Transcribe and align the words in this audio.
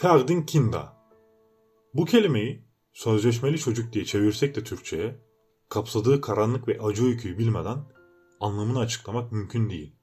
Ferdin 0.00 0.42
Kinda. 0.42 0.96
Bu 1.94 2.04
kelimeyi 2.04 2.64
sözleşmeli 2.92 3.58
çocuk 3.58 3.92
diye 3.92 4.04
çevirsek 4.04 4.56
de 4.56 4.64
Türkçe'ye, 4.64 5.20
kapsadığı 5.68 6.20
karanlık 6.20 6.68
ve 6.68 6.78
acı 6.80 7.04
öyküyü 7.04 7.38
bilmeden 7.38 7.78
anlamını 8.40 8.78
açıklamak 8.78 9.32
mümkün 9.32 9.70
değil. 9.70 9.96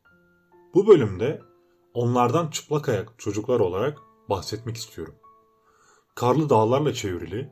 Bu 0.73 0.87
bölümde 0.87 1.41
onlardan 1.93 2.49
çıplak 2.49 2.89
ayak 2.89 3.13
çocuklar 3.17 3.59
olarak 3.59 3.97
bahsetmek 4.29 4.77
istiyorum. 4.77 5.15
Karlı 6.15 6.49
dağlarla 6.49 6.93
çevrili, 6.93 7.51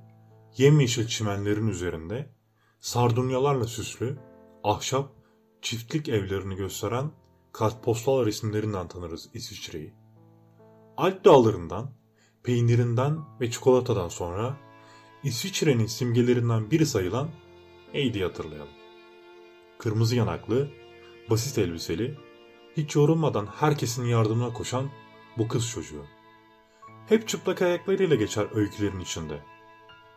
yemyeşil 0.58 1.08
çimenlerin 1.08 1.68
üzerinde, 1.68 2.36
sardunyalarla 2.80 3.68
süslü, 3.68 4.20
ahşap, 4.64 5.12
çiftlik 5.62 6.09
evlerini 6.09 6.55
gösteren 6.55 7.12
kartpostal 7.54 8.26
resimlerinden 8.26 8.88
tanırız 8.88 9.30
İsviçre'yi. 9.34 9.94
Alp 10.98 11.26
dağlarından, 11.26 12.05
peynirinden 12.45 13.20
ve 13.41 13.52
çikolatadan 13.52 14.08
sonra 14.08 14.58
İsviçre'nin 15.23 15.86
simgelerinden 15.86 16.72
biri 16.72 16.86
sayılan 16.86 17.30
Heidi'yi 17.91 18.23
hatırlayalım. 18.23 18.73
Kırmızı 19.77 20.16
yanaklı, 20.16 20.70
basit 21.30 21.58
elbiseli, 21.58 22.17
hiç 22.77 22.95
yorulmadan 22.95 23.45
herkesin 23.45 24.05
yardımına 24.05 24.53
koşan 24.53 24.89
bu 25.38 25.48
kız 25.48 25.70
çocuğu. 25.70 26.05
Hep 27.08 27.27
çıplak 27.27 27.62
ayaklarıyla 27.62 28.16
geçer 28.16 28.48
öykülerin 28.53 29.00
içinde. 29.00 29.39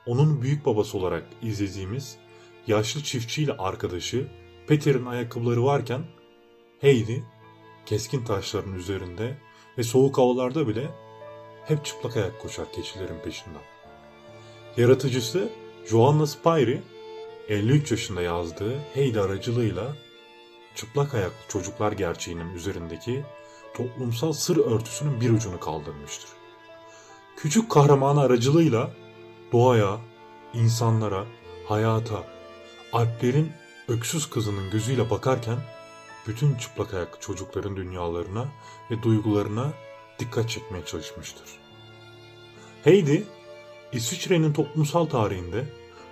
Onun 0.06 0.42
büyük 0.42 0.66
babası 0.66 0.98
olarak 0.98 1.24
izlediğimiz 1.42 2.18
yaşlı 2.66 3.02
çiftçiyle 3.02 3.52
arkadaşı 3.52 4.28
Peter'in 4.66 5.06
ayakkabıları 5.06 5.64
varken 5.64 6.04
Heidi 6.80 7.24
keskin 7.86 8.24
taşların 8.24 8.74
üzerinde 8.74 9.38
ve 9.78 9.82
soğuk 9.82 10.18
havalarda 10.18 10.68
bile 10.68 10.90
hep 11.68 11.84
çıplak 11.84 12.16
ayak 12.16 12.42
koşar 12.42 12.72
keçilerin 12.72 13.18
peşinden. 13.24 13.62
Yaratıcısı 14.76 15.48
Joanna 15.86 16.26
Spyri 16.26 16.82
53 17.48 17.90
yaşında 17.90 18.22
yazdığı 18.22 18.78
Heidi 18.94 19.20
aracılığıyla 19.20 19.96
çıplak 20.74 21.14
ayaklı 21.14 21.48
çocuklar 21.48 21.92
gerçeğinin 21.92 22.54
üzerindeki 22.54 23.24
toplumsal 23.74 24.32
sır 24.32 24.56
örtüsünün 24.56 25.20
bir 25.20 25.30
ucunu 25.30 25.60
kaldırmıştır. 25.60 26.30
Küçük 27.36 27.70
kahramanı 27.70 28.20
aracılığıyla 28.20 28.90
doğaya, 29.52 29.98
insanlara, 30.54 31.24
hayata, 31.66 32.24
Alplerin 32.92 33.52
öksüz 33.88 34.30
kızının 34.30 34.70
gözüyle 34.70 35.10
bakarken 35.10 35.58
bütün 36.26 36.54
çıplak 36.54 36.94
ayak 36.94 37.22
çocukların 37.22 37.76
dünyalarına 37.76 38.48
ve 38.90 39.02
duygularına 39.02 39.72
dikkat 40.18 40.48
çekmeye 40.50 40.84
çalışmıştır. 40.84 41.46
Heidi, 42.84 43.26
İsviçre'nin 43.92 44.52
toplumsal 44.52 45.06
tarihinde 45.06 45.64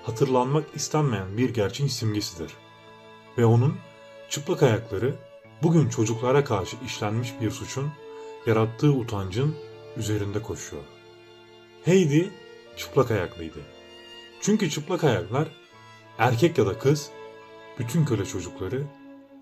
hatırlanmak 0.03 0.65
istenmeyen 0.75 1.37
bir 1.37 1.51
gerçeğin 1.55 1.91
simgesidir. 1.91 2.53
Ve 3.39 3.45
onun 3.45 3.77
çıplak 4.31 4.63
ayakları 4.63 5.15
bugün 5.63 5.89
çocuklara 5.89 6.45
karşı 6.45 6.77
işlenmiş 6.87 7.35
bir 7.41 7.51
suçun 7.51 7.93
yarattığı 8.47 8.93
utancın 8.93 9.57
üzerinde 9.97 10.43
koşuyor. 10.43 10.83
Heidi 11.85 12.31
çıplak 12.77 13.11
ayaklıydı. 13.11 13.59
Çünkü 14.41 14.71
çıplak 14.71 15.05
ayaklar 15.05 15.49
erkek 16.19 16.59
ya 16.59 16.67
da 16.67 16.79
kız 16.79 17.11
bütün 17.79 18.05
köle 18.05 18.25
çocukları 18.25 18.85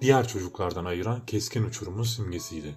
diğer 0.00 0.28
çocuklardan 0.28 0.84
ayıran 0.84 1.26
keskin 1.26 1.64
uçurumun 1.64 2.02
simgesiydi. 2.02 2.74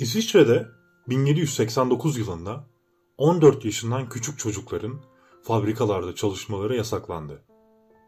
İsviçre'de 0.00 0.68
1789 1.08 2.18
yılında 2.18 2.66
14 3.18 3.64
yaşından 3.64 4.08
küçük 4.08 4.38
çocukların 4.38 5.00
fabrikalarda 5.42 6.14
çalışmaları 6.14 6.76
yasaklandı. 6.76 7.44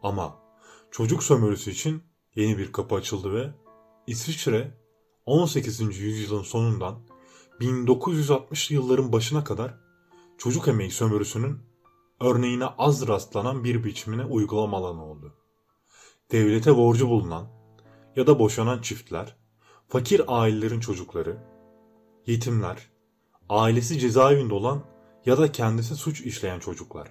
Ama 0.03 0.39
çocuk 0.91 1.23
sömürüsü 1.23 1.71
için 1.71 2.03
yeni 2.35 2.57
bir 2.57 2.71
kapı 2.71 2.95
açıldı 2.95 3.33
ve 3.33 3.53
İsviçre 4.07 4.77
18. 5.25 5.79
yüzyılın 5.99 6.43
sonundan 6.43 6.99
1960'lı 7.59 8.75
yılların 8.75 9.11
başına 9.11 9.43
kadar 9.43 9.73
çocuk 10.37 10.67
emeği 10.67 10.91
sömürüsünün 10.91 11.59
örneğine 12.21 12.65
az 12.65 13.07
rastlanan 13.07 13.63
bir 13.63 13.83
biçimine 13.83 14.25
uygulama 14.25 14.77
alanı 14.77 15.05
oldu. 15.05 15.33
Devlete 16.31 16.77
borcu 16.77 17.09
bulunan 17.09 17.47
ya 18.15 18.27
da 18.27 18.39
boşanan 18.39 18.81
çiftler, 18.81 19.35
fakir 19.87 20.21
ailelerin 20.27 20.79
çocukları, 20.79 21.52
yetimler, 22.27 22.77
ailesi 23.49 23.99
cezaevinde 23.99 24.53
olan 24.53 24.83
ya 25.25 25.37
da 25.37 25.51
kendisi 25.51 25.95
suç 25.95 26.21
işleyen 26.21 26.59
çocuklar, 26.59 27.07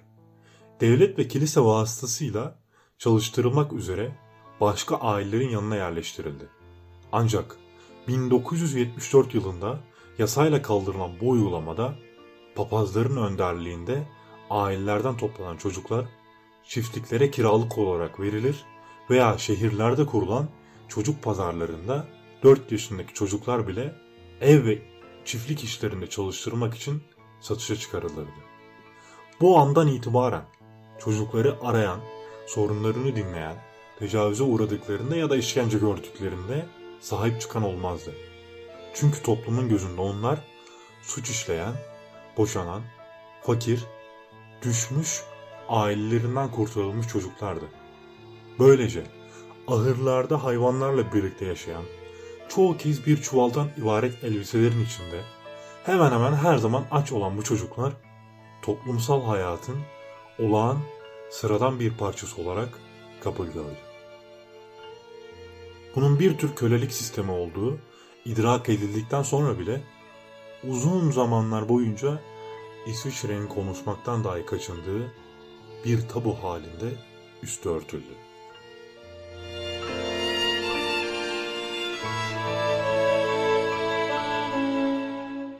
devlet 0.81 1.19
ve 1.19 1.27
kilise 1.27 1.61
vasıtasıyla 1.61 2.59
çalıştırılmak 2.97 3.73
üzere 3.73 4.11
başka 4.61 4.95
ailelerin 4.95 5.49
yanına 5.49 5.75
yerleştirildi. 5.75 6.47
Ancak 7.11 7.57
1974 8.07 9.35
yılında 9.35 9.79
yasayla 10.17 10.61
kaldırılan 10.61 11.11
bu 11.21 11.29
uygulamada 11.29 11.95
papazların 12.55 13.17
önderliğinde 13.17 14.07
ailelerden 14.49 15.17
toplanan 15.17 15.57
çocuklar 15.57 16.05
çiftliklere 16.63 17.31
kiralık 17.31 17.77
olarak 17.77 18.19
verilir 18.19 18.65
veya 19.09 19.37
şehirlerde 19.37 20.05
kurulan 20.05 20.49
çocuk 20.87 21.23
pazarlarında 21.23 22.07
4 22.43 22.71
yaşındaki 22.71 23.13
çocuklar 23.13 23.67
bile 23.67 23.95
ev 24.41 24.65
ve 24.65 24.92
çiftlik 25.25 25.63
işlerinde 25.63 26.07
çalıştırmak 26.07 26.75
için 26.75 27.03
satışa 27.39 27.75
çıkarılırdı. 27.75 28.31
Bu 29.41 29.57
andan 29.57 29.87
itibaren 29.87 30.45
çocukları 30.99 31.57
arayan, 31.61 31.99
sorunlarını 32.47 33.15
dinleyen, 33.15 33.55
tecavüze 33.99 34.43
uğradıklarında 34.43 35.15
ya 35.15 35.29
da 35.29 35.35
işkence 35.35 35.77
gördüklerinde 35.77 36.65
sahip 37.01 37.41
çıkan 37.41 37.63
olmazdı. 37.63 38.11
Çünkü 38.93 39.23
toplumun 39.23 39.69
gözünde 39.69 40.01
onlar 40.01 40.39
suç 41.01 41.29
işleyen, 41.29 41.73
boşanan, 42.37 42.81
fakir, 43.41 43.83
düşmüş, 44.61 45.21
ailelerinden 45.69 46.51
kurtarılmış 46.51 47.07
çocuklardı. 47.07 47.65
Böylece 48.59 49.03
ahırlarda 49.67 50.43
hayvanlarla 50.43 51.13
birlikte 51.13 51.45
yaşayan, 51.45 51.83
çoğu 52.49 52.77
kez 52.77 53.05
bir 53.05 53.21
çuvaldan 53.21 53.69
ibaret 53.77 54.23
elbiselerin 54.23 54.85
içinde 54.85 55.21
hemen 55.83 56.11
hemen 56.11 56.33
her 56.33 56.57
zaman 56.57 56.85
aç 56.91 57.11
olan 57.11 57.37
bu 57.37 57.43
çocuklar 57.43 57.93
toplumsal 58.61 59.23
hayatın 59.23 59.77
olağan 60.39 60.77
sıradan 61.29 61.79
bir 61.79 61.97
parçası 61.97 62.41
olarak 62.41 62.69
kabul 63.23 63.47
görüldü. 63.47 63.77
Bunun 65.95 66.19
bir 66.19 66.37
tür 66.37 66.55
kölelik 66.55 66.93
sistemi 66.93 67.31
olduğu 67.31 67.77
idrak 68.25 68.69
edildikten 68.69 69.23
sonra 69.23 69.59
bile 69.59 69.81
uzun 70.67 71.11
zamanlar 71.11 71.69
boyunca 71.69 72.21
İsviçre'nin 72.87 73.47
konuşmaktan 73.47 74.23
dahi 74.23 74.45
kaçındığı 74.45 75.13
bir 75.85 76.07
tabu 76.07 76.43
halinde 76.43 76.95
üstü 77.43 77.69
örtüldü. 77.69 78.15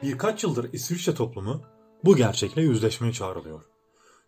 Birkaç 0.04 0.44
yıldır 0.44 0.72
İsviçre 0.72 1.14
toplumu 1.14 1.62
bu 2.04 2.16
gerçekle 2.16 2.62
yüzleşmeye 2.62 3.12
çağrılıyor. 3.12 3.62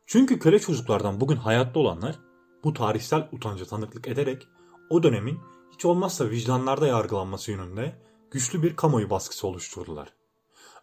Çünkü 0.06 0.38
köle 0.38 0.58
çocuklardan 0.58 1.20
bugün 1.20 1.36
hayatta 1.36 1.80
olanlar 1.80 2.18
bu 2.64 2.72
tarihsel 2.72 3.28
utancı 3.32 3.66
tanıklık 3.66 4.08
ederek 4.08 4.48
o 4.90 5.02
dönemin 5.02 5.38
hiç 5.74 5.84
olmazsa 5.84 6.30
vicdanlarda 6.30 6.86
yargılanması 6.86 7.50
yönünde 7.50 8.02
güçlü 8.30 8.62
bir 8.62 8.76
kamuoyu 8.76 9.10
baskısı 9.10 9.46
oluşturdular. 9.46 10.12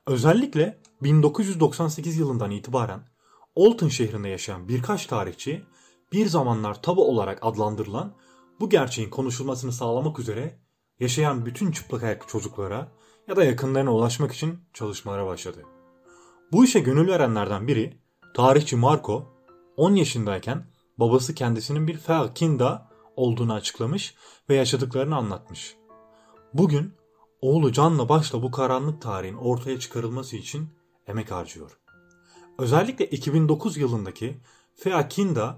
Özellikle 0.08 0.82
1998 1.02 2.18
yılından 2.18 2.52
itibaren 2.52 3.08
Olton 3.56 3.90
şehrinde 3.90 4.30
yaşayan 4.30 4.68
birkaç 4.68 5.06
tarihçi 5.06 5.66
bir 6.12 6.26
zamanlar 6.26 6.82
tabu 6.82 7.10
olarak 7.10 7.40
adlandırılan 7.42 8.16
bu 8.60 8.70
gerçeğin 8.70 9.10
konuşulmasını 9.10 9.72
sağlamak 9.72 10.20
üzere 10.20 10.60
yaşayan 11.00 11.46
bütün 11.46 11.72
çıplak 11.72 12.04
ayak 12.04 12.28
çocuklara 12.28 12.92
ya 13.28 13.36
da 13.36 13.44
yakınlarına 13.44 13.94
ulaşmak 13.94 14.32
için 14.32 14.60
çalışmalara 14.74 15.26
başladı. 15.26 15.64
Bu 16.52 16.66
işe 16.66 16.80
gönül 16.80 17.08
verenlerden 17.08 17.68
biri 17.68 17.98
tarihçi 18.34 18.76
Marco 18.76 19.34
10 19.78 19.96
yaşındayken 19.96 20.66
babası 20.98 21.36
kendisinin 21.36 21.88
bir 21.88 21.98
Felkinda 21.98 22.90
olduğunu 23.16 23.54
açıklamış 23.54 24.16
ve 24.50 24.56
yaşadıklarını 24.56 25.16
anlatmış. 25.16 25.76
Bugün 26.54 26.94
oğlu 27.42 27.72
canla 27.72 28.10
başla 28.10 28.44
bu 28.44 28.52
karanlık 28.52 29.02
tarihin 29.02 29.36
ortaya 29.36 29.80
çıkarılması 29.80 30.36
için 30.36 30.70
emek 31.08 31.32
harcıyor. 31.32 31.80
Özellikle 32.58 33.06
2009 33.06 33.78
yılındaki 33.78 34.38
Feakinda 34.76 35.58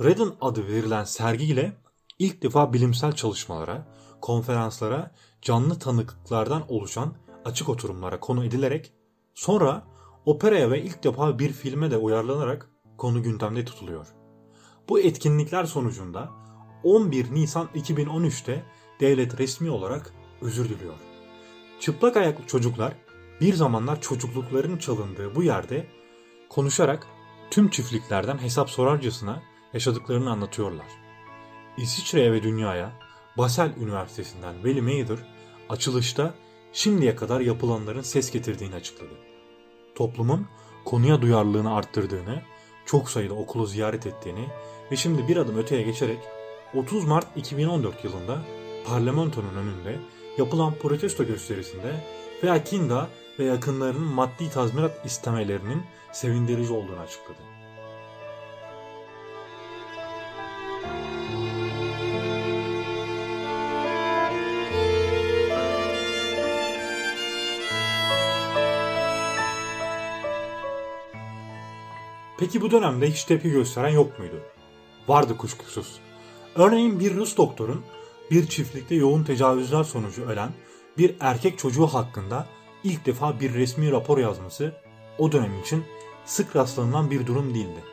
Redden 0.00 0.32
adı 0.40 0.66
verilen 0.66 1.04
sergiyle 1.04 1.76
ilk 2.18 2.42
defa 2.42 2.72
bilimsel 2.72 3.12
çalışmalara, 3.12 3.86
konferanslara, 4.20 5.10
canlı 5.42 5.78
tanıklıklardan 5.78 6.64
oluşan 6.68 7.14
açık 7.44 7.68
oturumlara 7.68 8.20
konu 8.20 8.44
edilerek 8.44 8.92
sonra 9.34 9.82
operaya 10.26 10.70
ve 10.70 10.82
ilk 10.82 11.04
defa 11.04 11.38
bir 11.38 11.52
filme 11.52 11.90
de 11.90 11.96
uyarlanarak 11.96 12.70
konu 12.98 13.22
gündemde 13.22 13.64
tutuluyor. 13.64 14.06
Bu 14.88 15.00
etkinlikler 15.00 15.64
sonucunda 15.64 16.30
11 16.84 17.34
Nisan 17.34 17.68
2013'te 17.74 18.64
devlet 19.00 19.40
resmi 19.40 19.70
olarak 19.70 20.14
özür 20.40 20.68
diliyor. 20.68 20.94
Çıplak 21.80 22.16
ayaklı 22.16 22.46
çocuklar 22.46 22.92
bir 23.40 23.54
zamanlar 23.54 24.00
çocukluklarının 24.00 24.78
çalındığı 24.78 25.34
bu 25.34 25.42
yerde 25.42 25.86
konuşarak 26.48 27.06
tüm 27.50 27.70
çiftliklerden 27.70 28.38
hesap 28.38 28.70
sorarcasına 28.70 29.42
yaşadıklarını 29.72 30.30
anlatıyorlar. 30.30 30.86
İsviçre'ye 31.76 32.32
ve 32.32 32.42
dünyaya 32.42 32.92
Basel 33.38 33.72
Üniversitesi'nden 33.80 34.54
Willy 34.54 34.80
Mather 34.80 35.18
açılışta 35.68 36.34
şimdiye 36.72 37.16
kadar 37.16 37.40
yapılanların 37.40 38.02
ses 38.02 38.30
getirdiğini 38.30 38.74
açıkladı. 38.74 39.14
Toplumun 39.94 40.46
konuya 40.84 41.22
duyarlılığını 41.22 41.74
arttırdığını, 41.74 42.42
çok 42.86 43.10
sayıda 43.10 43.34
okulu 43.34 43.66
ziyaret 43.66 44.06
ettiğini 44.06 44.48
ve 44.92 44.96
şimdi 44.96 45.28
bir 45.28 45.36
adım 45.36 45.58
öteye 45.58 45.82
geçerek 45.82 46.18
30 46.74 47.04
Mart 47.04 47.26
2014 47.36 48.04
yılında 48.04 48.42
parlamentonun 48.86 49.54
önünde 49.54 49.98
yapılan 50.38 50.74
protesto 50.74 51.24
gösterisinde 51.24 52.04
Feakinda 52.40 53.08
ve 53.38 53.44
yakınlarının 53.44 54.02
maddi 54.02 54.50
tazminat 54.50 55.06
istemelerinin 55.06 55.82
sevindirici 56.12 56.72
olduğunu 56.72 57.00
açıkladı. 57.00 57.49
Peki 72.40 72.60
bu 72.60 72.70
dönemde 72.70 73.10
hiç 73.10 73.24
tepki 73.24 73.50
gösteren 73.50 73.88
yok 73.88 74.18
muydu? 74.18 74.40
Vardı 75.08 75.36
kuşkusuz. 75.36 76.00
Örneğin 76.54 77.00
bir 77.00 77.14
Rus 77.14 77.36
doktorun 77.36 77.84
bir 78.30 78.46
çiftlikte 78.46 78.94
yoğun 78.94 79.24
tecavüzler 79.24 79.84
sonucu 79.84 80.26
ölen 80.26 80.50
bir 80.98 81.14
erkek 81.20 81.58
çocuğu 81.58 81.86
hakkında 81.86 82.46
ilk 82.84 83.06
defa 83.06 83.40
bir 83.40 83.54
resmi 83.54 83.92
rapor 83.92 84.18
yazması 84.18 84.74
o 85.18 85.32
dönem 85.32 85.60
için 85.60 85.84
sık 86.24 86.56
rastlanılan 86.56 87.10
bir 87.10 87.26
durum 87.26 87.54
değildi. 87.54 87.84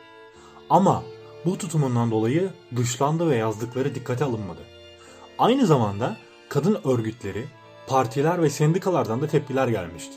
Ama 0.70 1.02
bu 1.44 1.58
tutumundan 1.58 2.10
dolayı 2.10 2.50
dışlandı 2.76 3.30
ve 3.30 3.36
yazdıkları 3.36 3.94
dikkate 3.94 4.24
alınmadı. 4.24 4.60
Aynı 5.38 5.66
zamanda 5.66 6.16
kadın 6.48 6.78
örgütleri, 6.84 7.44
partiler 7.86 8.42
ve 8.42 8.50
sendikalardan 8.50 9.22
da 9.22 9.26
tepkiler 9.26 9.68
gelmişti. 9.68 10.14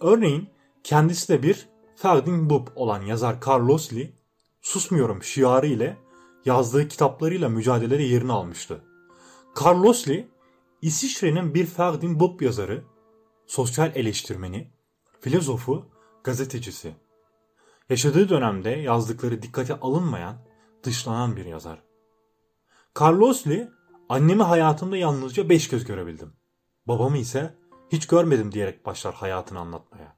Örneğin 0.00 0.48
kendisi 0.84 1.28
de 1.28 1.42
bir 1.42 1.73
Ferdinand 2.04 2.50
Bub 2.50 2.66
olan 2.74 3.02
yazar 3.02 3.36
Carlos 3.46 3.92
Lee, 3.92 4.12
susmuyorum 4.62 5.22
şiarı 5.22 5.66
ile 5.66 5.96
yazdığı 6.44 6.88
kitaplarıyla 6.88 7.48
mücadelede 7.48 8.02
yerini 8.02 8.32
almıştı. 8.32 8.84
Carlos 9.64 10.08
Lee, 10.08 10.28
İsviçre'nin 10.82 11.54
bir 11.54 11.66
Ferdinand 11.66 12.20
Bub 12.20 12.40
yazarı, 12.40 12.84
sosyal 13.46 13.96
eleştirmeni, 13.96 14.72
filozofu, 15.20 15.86
gazetecisi. 16.24 16.94
Yaşadığı 17.90 18.28
dönemde 18.28 18.70
yazdıkları 18.70 19.42
dikkate 19.42 19.74
alınmayan, 19.74 20.36
dışlanan 20.82 21.36
bir 21.36 21.44
yazar. 21.44 21.82
Carlos 23.00 23.46
Lee, 23.46 23.68
annemi 24.08 24.42
hayatımda 24.42 24.96
yalnızca 24.96 25.48
beş 25.48 25.68
kez 25.68 25.84
görebildim. 25.84 26.32
Babamı 26.86 27.18
ise 27.18 27.54
hiç 27.92 28.06
görmedim 28.06 28.52
diyerek 28.52 28.86
başlar 28.86 29.14
hayatını 29.14 29.58
anlatmaya. 29.58 30.13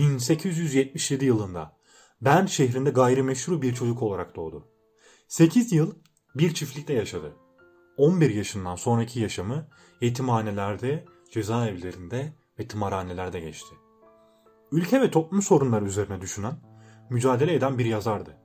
1877 0.00 1.24
yılında 1.24 1.76
Bern 2.20 2.46
şehrinde 2.46 2.90
gayrimeşru 2.90 3.62
bir 3.62 3.74
çocuk 3.74 4.02
olarak 4.02 4.36
doğdu. 4.36 4.68
8 5.28 5.72
yıl 5.72 5.94
bir 6.34 6.54
çiftlikte 6.54 6.92
yaşadı. 6.92 7.36
11 7.96 8.34
yaşından 8.34 8.76
sonraki 8.76 9.20
yaşamı 9.20 9.68
yetimhanelerde, 10.00 11.04
cezaevlerinde 11.32 12.32
ve 12.58 12.68
tımarhanelerde 12.68 13.40
geçti. 13.40 13.74
Ülke 14.72 15.00
ve 15.00 15.10
toplum 15.10 15.42
sorunları 15.42 15.84
üzerine 15.84 16.20
düşünen, 16.20 16.54
mücadele 17.10 17.54
eden 17.54 17.78
bir 17.78 17.84
yazardı. 17.84 18.36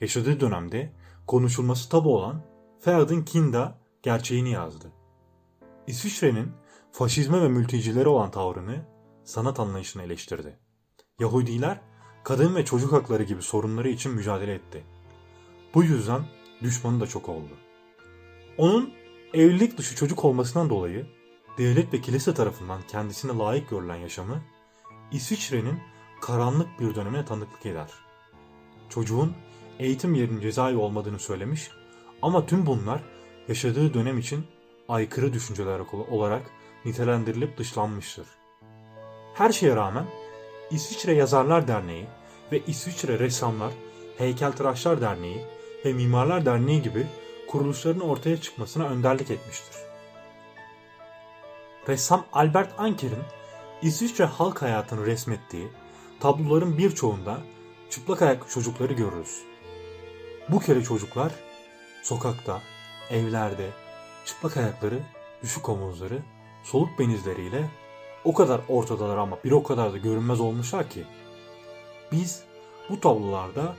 Yaşadığı 0.00 0.40
dönemde 0.40 0.92
konuşulması 1.26 1.88
tabu 1.88 2.16
olan 2.16 2.46
Ferdinand 2.80 3.24
Kinda 3.24 3.78
gerçeğini 4.02 4.50
yazdı. 4.50 4.92
İsviçre'nin 5.86 6.52
faşizme 6.92 7.42
ve 7.42 7.48
mültecilere 7.48 8.08
olan 8.08 8.30
tavrını 8.30 8.86
sanat 9.24 9.60
anlayışını 9.60 10.02
eleştirdi. 10.02 10.63
Yahudiler 11.20 11.80
kadın 12.24 12.54
ve 12.54 12.64
çocuk 12.64 12.92
hakları 12.92 13.22
gibi 13.22 13.42
sorunları 13.42 13.88
için 13.88 14.12
mücadele 14.12 14.54
etti. 14.54 14.82
Bu 15.74 15.84
yüzden 15.84 16.22
düşmanı 16.62 17.00
da 17.00 17.06
çok 17.06 17.28
oldu. 17.28 17.58
Onun 18.58 18.92
evlilik 19.34 19.78
dışı 19.78 19.96
çocuk 19.96 20.24
olmasından 20.24 20.70
dolayı 20.70 21.06
devlet 21.58 21.92
ve 21.92 22.00
kilise 22.00 22.34
tarafından 22.34 22.80
kendisine 22.88 23.32
layık 23.32 23.70
görülen 23.70 23.96
yaşamı 23.96 24.42
İsviçre'nin 25.12 25.78
karanlık 26.20 26.80
bir 26.80 26.94
dönemine 26.94 27.24
tanıklık 27.24 27.66
eder. 27.66 27.90
Çocuğun 28.88 29.32
eğitim 29.78 30.14
yerinin 30.14 30.40
cezaevi 30.40 30.76
olmadığını 30.76 31.18
söylemiş 31.18 31.70
ama 32.22 32.46
tüm 32.46 32.66
bunlar 32.66 33.02
yaşadığı 33.48 33.94
dönem 33.94 34.18
için 34.18 34.44
aykırı 34.88 35.32
düşünceler 35.32 35.80
olarak 36.10 36.50
nitelendirilip 36.84 37.58
dışlanmıştır. 37.58 38.26
Her 39.34 39.52
şeye 39.52 39.76
rağmen 39.76 40.06
İsviçre 40.74 41.14
Yazarlar 41.14 41.68
Derneği 41.68 42.06
ve 42.52 42.60
İsviçre 42.66 43.18
Ressamlar, 43.18 43.72
Heykeltıraşlar 44.18 45.00
Derneği 45.00 45.44
ve 45.84 45.92
Mimarlar 45.92 46.46
Derneği 46.46 46.82
gibi 46.82 47.06
kuruluşların 47.48 48.00
ortaya 48.00 48.40
çıkmasına 48.40 48.84
önderlik 48.84 49.30
etmiştir. 49.30 49.76
Ressam 51.88 52.24
Albert 52.32 52.72
Anker'in 52.78 53.22
İsviçre 53.82 54.24
halk 54.24 54.62
hayatını 54.62 55.06
resmettiği 55.06 55.68
tabloların 56.20 56.78
birçoğunda 56.78 57.38
çıplak 57.90 58.22
ayaklı 58.22 58.48
çocukları 58.50 58.92
görürüz. 58.92 59.42
Bu 60.48 60.60
kere 60.60 60.82
çocuklar 60.82 61.32
sokakta, 62.02 62.62
evlerde, 63.10 63.70
çıplak 64.24 64.56
ayakları, 64.56 64.98
düşük 65.42 65.68
omuzları, 65.68 66.22
soluk 66.62 66.98
benizleriyle 66.98 67.70
o 68.24 68.34
kadar 68.34 68.60
ortadalar 68.68 69.16
ama 69.16 69.38
bir 69.44 69.50
o 69.50 69.62
kadar 69.62 69.92
da 69.92 69.98
görünmez 69.98 70.40
olmuşlar 70.40 70.90
ki 70.90 71.04
biz 72.12 72.42
bu 72.90 73.00
tablolarda 73.00 73.76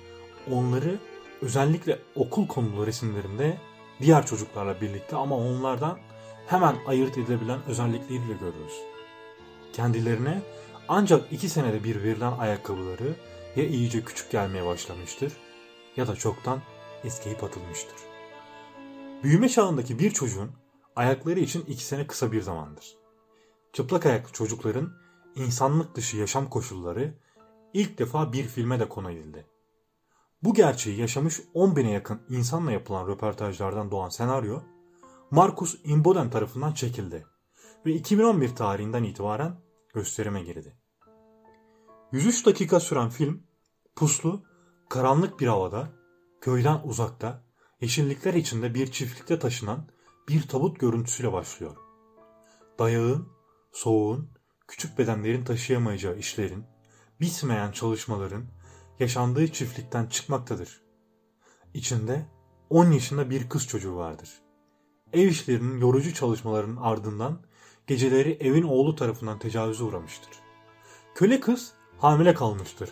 onları 0.51 0.99
özellikle 1.41 1.99
okul 2.15 2.47
konulu 2.47 2.87
resimlerinde 2.87 3.57
diğer 4.01 4.25
çocuklarla 4.25 4.81
birlikte 4.81 5.15
ama 5.15 5.37
onlardan 5.37 5.97
hemen 6.47 6.75
ayırt 6.87 7.17
edilebilen 7.17 7.59
özellikleriyle 7.67 8.33
görürüz. 8.33 8.81
Kendilerine 9.73 10.41
ancak 10.87 11.33
iki 11.33 11.49
senede 11.49 11.83
bir 11.83 12.03
verilen 12.03 12.31
ayakkabıları 12.31 13.15
ya 13.55 13.67
iyice 13.67 14.03
küçük 14.03 14.31
gelmeye 14.31 14.65
başlamıştır 14.65 15.33
ya 15.97 16.07
da 16.07 16.15
çoktan 16.15 16.61
eskiyip 17.03 17.43
atılmıştır. 17.43 17.95
Büyüme 19.23 19.49
çağındaki 19.49 19.99
bir 19.99 20.11
çocuğun 20.11 20.51
ayakları 20.95 21.39
için 21.39 21.65
iki 21.67 21.83
sene 21.83 22.07
kısa 22.07 22.31
bir 22.31 22.41
zamandır. 22.41 23.04
Çıplak 23.75 24.05
ayaklı 24.05 24.31
çocukların 24.31 24.93
insanlık 25.35 25.95
dışı 25.95 26.17
yaşam 26.17 26.49
koşulları 26.49 27.13
ilk 27.73 27.97
defa 27.97 28.33
bir 28.33 28.43
filme 28.43 28.79
de 28.79 28.89
konu 28.89 29.11
edildi. 29.11 29.47
Bu 30.43 30.53
gerçeği 30.53 30.99
yaşamış 30.99 31.41
10 31.53 31.75
bine 31.75 31.91
yakın 31.91 32.21
insanla 32.29 32.71
yapılan 32.71 33.07
röportajlardan 33.07 33.91
doğan 33.91 34.09
senaryo, 34.09 34.61
Marcus 35.31 35.77
Imboden 35.83 36.29
tarafından 36.29 36.73
çekildi 36.73 37.25
ve 37.85 37.91
2011 37.91 38.55
tarihinden 38.55 39.03
itibaren 39.03 39.55
gösterime 39.93 40.43
girdi. 40.43 40.77
103 42.11 42.45
dakika 42.45 42.79
süren 42.79 43.09
film, 43.09 43.43
puslu, 43.95 44.43
karanlık 44.89 45.39
bir 45.39 45.47
havada, 45.47 45.89
köyden 46.41 46.81
uzakta, 46.83 47.43
yeşillikler 47.81 48.33
içinde 48.33 48.73
bir 48.73 48.91
çiftlikte 48.91 49.39
taşınan 49.39 49.87
bir 50.29 50.47
tabut 50.47 50.79
görüntüsüyle 50.79 51.33
başlıyor. 51.33 51.75
Dayağın, 52.79 53.34
soğuğun, 53.75 54.29
küçük 54.67 54.97
bedenlerin 54.97 55.43
taşıyamayacağı 55.43 56.17
işlerin, 56.17 56.65
bitmeyen 57.21 57.71
çalışmaların 57.71 58.45
yaşandığı 58.99 59.47
çiftlikten 59.47 60.05
çıkmaktadır. 60.05 60.81
İçinde 61.73 62.25
10 62.69 62.91
yaşında 62.91 63.29
bir 63.29 63.49
kız 63.49 63.67
çocuğu 63.67 63.95
vardır. 63.95 64.29
Ev 65.13 65.27
işlerinin 65.27 65.81
yorucu 65.81 66.13
çalışmaların 66.13 66.75
ardından 66.75 67.41
geceleri 67.87 68.37
evin 68.39 68.63
oğlu 68.63 68.95
tarafından 68.95 69.39
tecavüze 69.39 69.83
uğramıştır. 69.83 70.31
Köle 71.15 71.39
kız 71.39 71.73
hamile 71.97 72.33
kalmıştır 72.33 72.89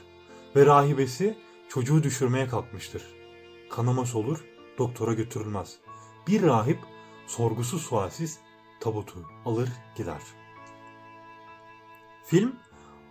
ve 0.56 0.66
rahibesi 0.66 1.38
çocuğu 1.70 2.04
düşürmeye 2.04 2.48
kalkmıştır. 2.48 3.04
Kanaması 3.70 4.18
olur, 4.18 4.46
doktora 4.78 5.14
götürülmez. 5.14 5.78
Bir 6.28 6.44
rahip 6.44 6.80
sorgusuz 7.28 7.82
sualsiz 7.82 8.40
tabutu 8.80 9.20
alır 9.46 9.70
gider. 9.96 10.43
Film 12.26 12.56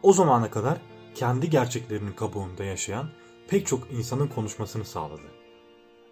o 0.03 0.13
zamana 0.13 0.51
kadar 0.51 0.79
kendi 1.15 1.51
gerçeklerinin 1.51 2.13
kabuğunda 2.13 2.65
yaşayan 2.65 3.11
pek 3.49 3.67
çok 3.67 3.93
insanın 3.93 4.29
konuşmasını 4.29 4.85
sağladı. 4.85 5.23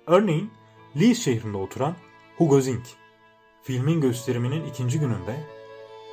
Örneğin 0.07 0.51
Leeds 1.01 1.19
şehrinde 1.21 1.57
oturan 1.57 1.95
Hugo 2.37 2.61
Zink, 2.61 2.85
filmin 3.63 4.01
gösteriminin 4.01 4.65
ikinci 4.65 5.01
gününde 5.01 5.47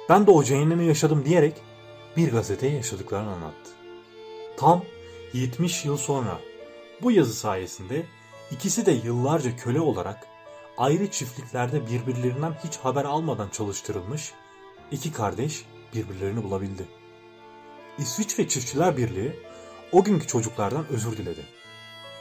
ben 0.09 0.27
de 0.27 0.31
o 0.31 0.43
cehennemi 0.43 0.85
yaşadım 0.85 1.25
diyerek 1.25 1.53
bir 2.17 2.31
gazeteye 2.31 2.73
yaşadıklarını 2.73 3.31
anlattı. 3.31 3.71
Tam 4.57 4.83
70 5.33 5.85
yıl 5.85 5.97
sonra 5.97 6.39
bu 7.01 7.11
yazı 7.11 7.33
sayesinde 7.33 8.05
ikisi 8.51 8.85
de 8.85 8.91
yıllarca 8.91 9.55
köle 9.55 9.79
olarak 9.81 10.27
ayrı 10.77 11.11
çiftliklerde 11.11 11.87
birbirlerinden 11.87 12.53
hiç 12.63 12.77
haber 12.77 13.05
almadan 13.05 13.49
çalıştırılmış 13.49 14.31
iki 14.91 15.13
kardeş 15.13 15.65
birbirlerini 15.93 16.43
bulabildi. 16.43 16.85
İsviçre 17.97 18.47
Çiftçiler 18.47 18.97
Birliği 18.97 19.39
o 19.91 20.03
günkü 20.03 20.27
çocuklardan 20.27 20.85
özür 20.89 21.17
diledi. 21.17 21.45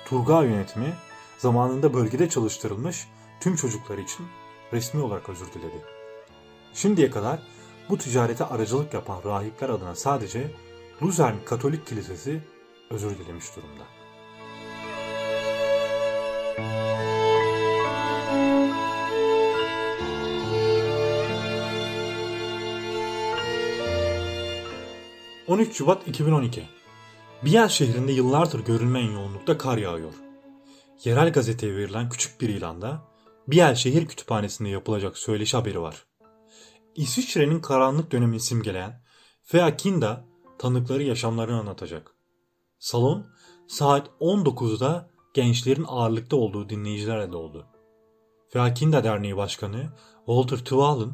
Turgay 0.04 0.46
yönetimi 0.46 0.94
zamanında 1.38 1.94
bölgede 1.94 2.28
çalıştırılmış 2.28 3.08
tüm 3.40 3.56
çocuklar 3.56 3.99
için 3.99 4.26
resmi 4.73 5.00
olarak 5.00 5.28
özür 5.28 5.46
diledi. 5.46 5.85
Şimdiye 6.75 7.11
kadar 7.11 7.38
bu 7.88 7.99
ticarete 7.99 8.44
aracılık 8.44 8.94
yapan 8.94 9.23
rahipler 9.25 9.68
adına 9.68 9.94
sadece 9.94 10.50
Luzern 11.02 11.35
Katolik 11.44 11.87
Kilisesi 11.87 12.40
özür 12.90 13.18
dilemiş 13.18 13.44
durumda. 13.56 13.85
...13 25.49 25.73
Şubat 25.73 26.09
2012 26.09 26.69
Biel 27.45 27.69
şehrinde 27.69 28.12
yıllardır 28.12 28.65
görülmeyen 28.65 29.11
yoğunlukta 29.11 29.59
kar 29.59 29.79
yağıyor. 29.79 30.12
Yerel 31.05 31.33
gazeteye 31.33 31.76
verilen 31.76 32.09
küçük 32.09 32.41
bir 32.41 32.49
ilanda 32.49 33.03
Biel 33.49 33.75
şehir 33.75 34.07
kütüphanesinde 34.07 34.69
yapılacak 34.69 35.19
söyleşi 35.19 35.57
haberi 35.57 35.81
var. 35.81 36.07
İsviçre'nin 36.95 37.61
karanlık 37.61 38.12
dönemini 38.12 38.41
simgeleyen 38.41 39.03
Feakinda 39.43 40.25
tanıkları 40.59 41.03
yaşamlarını 41.03 41.61
anlatacak. 41.61 42.15
Salon 42.79 43.26
saat 43.69 44.09
19'da 44.21 45.11
gençlerin 45.35 45.85
ağırlıkta 45.88 46.37
olduğu 46.37 46.69
dinleyicilerle 46.69 47.33
doldu. 47.33 47.67
Feakinda 48.49 49.05
Derneği 49.05 49.37
Başkanı 49.37 49.93
Walter 50.26 50.57
Twallen 50.57 51.11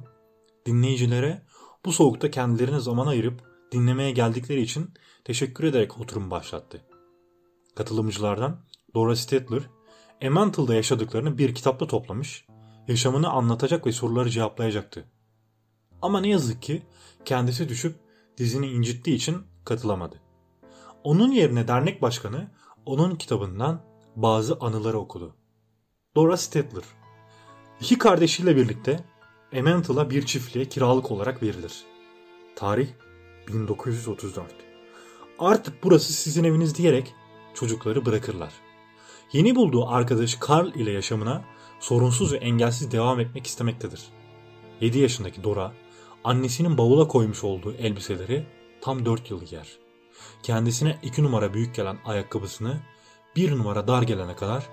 dinleyicilere 0.67 1.43
bu 1.85 1.93
soğukta 1.93 2.31
kendilerine 2.31 2.81
zaman 2.81 3.07
ayırıp 3.07 3.52
dinlemeye 3.73 4.11
geldikleri 4.11 4.61
için 4.61 4.91
teşekkür 5.25 5.65
ederek 5.65 6.01
oturum 6.01 6.31
başlattı. 6.31 6.81
Katılımcılardan 7.75 8.61
Dora 8.95 9.17
Stedler, 9.17 9.63
Emmantle'da 10.21 10.75
yaşadıklarını 10.75 11.39
bir 11.39 11.55
kitapta 11.55 11.87
toplamış, 11.87 12.47
yaşamını 12.89 13.31
anlatacak 13.31 13.87
ve 13.87 13.93
soruları 13.93 14.31
cevaplayacaktı. 14.31 15.05
Ama 16.03 16.21
ne 16.21 16.29
yazık 16.29 16.63
ki 16.63 16.83
kendisi 17.25 17.69
düşüp 17.69 17.97
dizini 18.39 18.67
incittiği 18.67 19.15
için 19.15 19.43
katılamadı. 19.65 20.21
Onun 21.05 21.31
yerine 21.31 21.69
dernek 21.69 22.03
başkanı 22.03 22.51
onun 22.87 23.17
kitabından 23.17 23.83
bazı 24.17 24.57
anıları 24.61 24.99
okudu. 24.99 25.37
Dora 26.17 26.37
Stedler 26.37 26.85
İki 27.81 27.99
kardeşiyle 27.99 28.57
birlikte 28.57 29.05
Emmantle'a 29.53 30.11
bir 30.11 30.27
çiftliğe 30.27 30.65
kiralık 30.69 31.11
olarak 31.11 31.43
verilir. 31.43 31.85
Tarih 32.57 32.89
1934. 33.49 34.47
Artık 35.39 35.85
burası 35.85 36.13
sizin 36.13 36.45
eviniz 36.45 36.75
diyerek 36.75 37.15
çocukları 37.55 38.07
bırakırlar. 38.07 38.53
Yeni 39.33 39.57
bulduğu 39.57 39.89
arkadaşı 39.89 40.39
Carl 40.49 40.75
ile 40.75 40.93
yaşamına 40.93 41.45
sorunsuz 41.81 42.33
ve 42.33 42.37
engelsiz 42.37 42.93
devam 42.93 43.21
etmek 43.21 43.47
istemektedir. 43.47 44.03
7 44.81 44.99
yaşındaki 44.99 45.45
Dora, 45.45 45.73
annesinin 46.25 46.79
bavula 46.79 47.09
koymuş 47.09 47.45
olduğu 47.45 47.75
elbiseleri 47.75 48.47
tam 48.81 49.05
4 49.07 49.31
yıl 49.31 49.45
giyer. 49.45 49.79
Kendisine 50.43 50.99
2 51.03 51.23
numara 51.23 51.55
büyük 51.55 51.75
gelen 51.75 51.99
ayakkabısını 52.05 52.81
1 53.37 53.51
numara 53.51 53.89
dar 53.89 54.03
gelene 54.03 54.37
kadar 54.37 54.69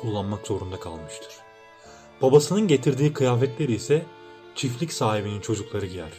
kullanmak 0.00 0.46
zorunda 0.46 0.80
kalmıştır. 0.80 1.32
Babasının 2.22 2.68
getirdiği 2.68 3.12
kıyafetleri 3.12 3.74
ise 3.74 4.06
çiftlik 4.54 4.92
sahibinin 4.92 5.40
çocukları 5.40 5.86
giyer. 5.86 6.12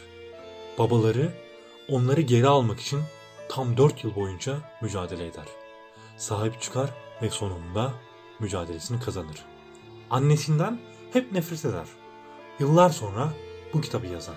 Babaları 0.78 1.43
onları 1.88 2.20
geri 2.20 2.48
almak 2.48 2.80
için 2.80 3.00
tam 3.48 3.76
4 3.76 4.04
yıl 4.04 4.14
boyunca 4.14 4.56
mücadele 4.82 5.26
eder. 5.26 5.46
Sahip 6.16 6.60
çıkar 6.62 6.90
ve 7.22 7.30
sonunda 7.30 7.92
mücadelesini 8.40 9.00
kazanır. 9.00 9.44
Annesinden 10.10 10.78
hep 11.12 11.32
nefret 11.32 11.64
eder. 11.64 11.86
Yıllar 12.58 12.90
sonra 12.90 13.32
bu 13.74 13.80
kitabı 13.80 14.06
yazar. 14.06 14.36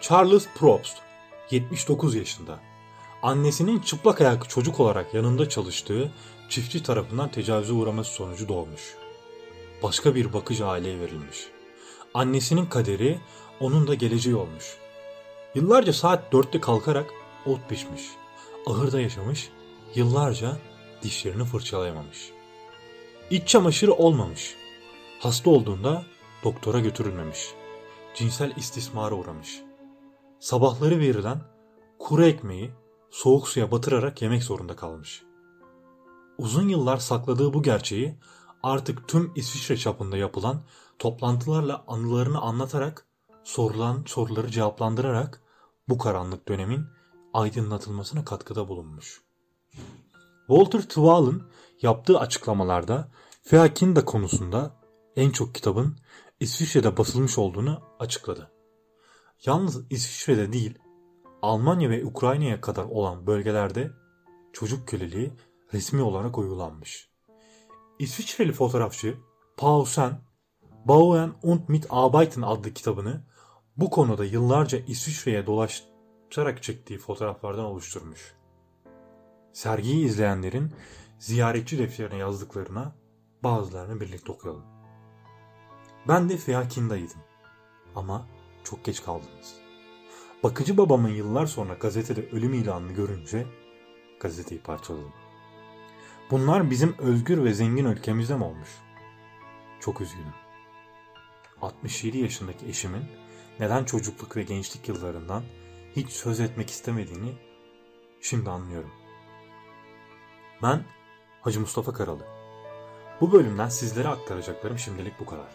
Charles 0.00 0.48
Probst 0.54 0.96
79 1.50 2.14
yaşında. 2.14 2.60
Annesinin 3.22 3.80
çıplak 3.80 4.20
ayak 4.20 4.48
çocuk 4.48 4.80
olarak 4.80 5.14
yanında 5.14 5.48
çalıştığı 5.48 6.12
çiftçi 6.48 6.82
tarafından 6.82 7.30
tecavüze 7.30 7.72
uğraması 7.72 8.12
sonucu 8.12 8.48
doğmuş. 8.48 8.94
Başka 9.82 10.14
bir 10.14 10.32
bakıcı 10.32 10.66
aileye 10.66 11.00
verilmiş. 11.00 11.46
Annesinin 12.14 12.66
kaderi 12.66 13.18
onun 13.60 13.86
da 13.86 13.94
geleceği 13.94 14.34
olmuş. 14.36 14.76
Yıllarca 15.54 15.92
saat 15.92 16.32
dörtte 16.32 16.60
kalkarak 16.60 17.10
ot 17.46 17.70
biçmiş. 17.70 18.02
Ahırda 18.66 19.00
yaşamış, 19.00 19.50
yıllarca 19.94 20.56
dişlerini 21.02 21.44
fırçalayamamış. 21.44 22.30
İç 23.30 23.48
çamaşırı 23.48 23.92
olmamış. 23.92 24.56
Hasta 25.20 25.50
olduğunda 25.50 26.02
doktora 26.44 26.80
götürülmemiş. 26.80 27.54
Cinsel 28.14 28.52
istismara 28.56 29.14
uğramış. 29.14 29.62
Sabahları 30.40 30.98
verilen 30.98 31.40
kuru 31.98 32.24
ekmeği 32.24 32.70
soğuk 33.10 33.48
suya 33.48 33.70
batırarak 33.70 34.22
yemek 34.22 34.42
zorunda 34.42 34.76
kalmış. 34.76 35.22
Uzun 36.38 36.68
yıllar 36.68 36.96
sakladığı 36.96 37.54
bu 37.54 37.62
gerçeği 37.62 38.18
artık 38.62 39.08
tüm 39.08 39.32
İsviçre 39.36 39.76
çapında 39.76 40.16
yapılan 40.16 40.62
toplantılarla 40.98 41.84
anılarını 41.86 42.40
anlatarak 42.40 43.07
sorulan 43.48 44.02
soruları 44.06 44.50
cevaplandırarak 44.50 45.42
bu 45.88 45.98
karanlık 45.98 46.48
dönemin 46.48 46.84
aydınlatılmasına 47.32 48.24
katkıda 48.24 48.68
bulunmuş. 48.68 49.22
Walter 50.46 50.80
Twallen 50.80 51.40
yaptığı 51.82 52.18
açıklamalarda 52.18 53.08
Feakinda 53.42 54.04
konusunda 54.04 54.70
en 55.16 55.30
çok 55.30 55.54
kitabın 55.54 55.96
İsviçre'de 56.40 56.96
basılmış 56.96 57.38
olduğunu 57.38 57.80
açıkladı. 57.98 58.50
Yalnız 59.46 59.90
İsviçre'de 59.90 60.52
değil, 60.52 60.78
Almanya 61.42 61.90
ve 61.90 62.04
Ukrayna'ya 62.04 62.60
kadar 62.60 62.84
olan 62.84 63.26
bölgelerde 63.26 63.90
çocuk 64.52 64.88
köleliği 64.88 65.32
resmi 65.72 66.02
olarak 66.02 66.38
uygulanmış. 66.38 67.10
İsviçreli 67.98 68.52
fotoğrafçı 68.52 69.16
Pausen, 69.56 70.20
Bauen 70.84 71.32
und 71.42 71.60
mit 71.68 71.86
Arbeiten 71.90 72.42
adlı 72.42 72.74
kitabını 72.74 73.27
bu 73.78 73.90
konuda 73.90 74.24
yıllarca 74.24 74.78
İsviçre'ye 74.78 75.46
dolaşarak 75.46 76.62
çektiği 76.62 76.98
fotoğraflardan 76.98 77.64
oluşturmuş. 77.64 78.34
Sergiyi 79.52 80.06
izleyenlerin 80.06 80.72
ziyaretçi 81.18 81.78
defterine 81.78 82.16
yazdıklarına 82.16 82.94
bazılarını 83.44 84.00
birlikte 84.00 84.32
okuyalım. 84.32 84.64
Ben 86.08 86.28
de 86.28 86.36
Feakinda'ydım. 86.36 87.20
Ama 87.94 88.26
çok 88.64 88.84
geç 88.84 89.02
kaldınız. 89.04 89.54
Bakıcı 90.42 90.76
babamın 90.76 91.08
yıllar 91.08 91.46
sonra 91.46 91.74
gazetede 91.74 92.28
ölüm 92.28 92.54
ilanını 92.54 92.92
görünce 92.92 93.46
gazeteyi 94.20 94.60
parçaladım. 94.60 95.12
Bunlar 96.30 96.70
bizim 96.70 96.98
özgür 96.98 97.44
ve 97.44 97.52
zengin 97.54 97.84
ülkemizde 97.84 98.36
mi 98.36 98.44
olmuş? 98.44 98.68
Çok 99.80 100.00
üzgünüm. 100.00 100.34
67 101.62 102.18
yaşındaki 102.18 102.66
eşimin 102.66 103.04
neden 103.60 103.84
çocukluk 103.84 104.36
ve 104.36 104.42
gençlik 104.42 104.88
yıllarından 104.88 105.42
hiç 105.96 106.10
söz 106.10 106.40
etmek 106.40 106.70
istemediğini 106.70 107.32
şimdi 108.20 108.50
anlıyorum. 108.50 108.90
Ben 110.62 110.84
Hacı 111.42 111.60
Mustafa 111.60 111.92
Karalı. 111.92 112.26
Bu 113.20 113.32
bölümden 113.32 113.68
sizlere 113.68 114.08
aktaracaklarım 114.08 114.78
şimdilik 114.78 115.20
bu 115.20 115.26
kadar. 115.26 115.48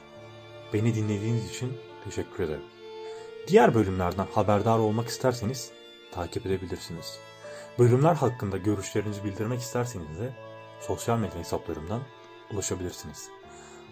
Beni 0.74 0.95
dinlediğiniz 0.95 1.50
için 1.50 1.77
teşekkür 2.03 2.43
ederim. 2.43 2.63
Diğer 3.48 3.74
bölümlerden 3.74 4.27
haberdar 4.33 4.79
olmak 4.79 5.07
isterseniz 5.07 5.72
takip 6.12 6.45
edebilirsiniz. 6.45 7.19
Bölümler 7.79 8.15
hakkında 8.15 8.57
görüşlerinizi 8.57 9.24
bildirmek 9.24 9.60
isterseniz 9.60 10.19
de 10.19 10.33
sosyal 10.81 11.17
medya 11.19 11.39
hesaplarımdan 11.39 12.01
ulaşabilirsiniz. 12.53 13.29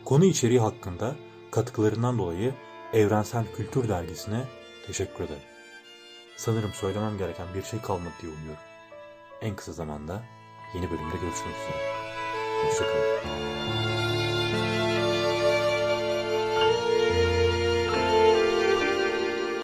Konu 0.05 0.25
içeriği 0.25 0.59
hakkında 0.59 1.15
katkılarından 1.51 2.17
dolayı 2.17 2.53
Evrensel 2.93 3.43
Kültür 3.57 3.89
Dergisi'ne 3.89 4.43
teşekkür 4.88 5.24
ederim. 5.24 5.41
Sanırım 6.38 6.71
söylemem 6.74 7.17
gereken 7.17 7.48
bir 7.55 7.63
şey 7.63 7.81
kalmadı 7.81 8.13
diye 8.21 8.31
umuyorum. 8.31 8.63
En 9.41 9.55
kısa 9.55 9.71
zamanda 9.71 10.24
yeni 10.75 10.91
bölümde 10.91 11.15
görüşmek 11.15 11.55
üzere. 11.55 11.77
Hoşçakalın. 12.65 14.00